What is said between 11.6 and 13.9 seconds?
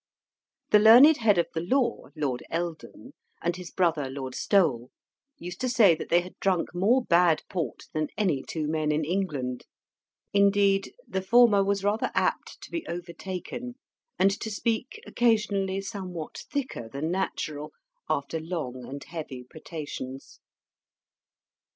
was rather apt to be overtaken,